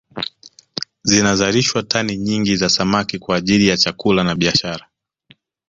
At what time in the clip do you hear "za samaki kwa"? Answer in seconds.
2.55-3.35